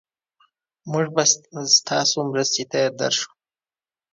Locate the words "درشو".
2.99-3.29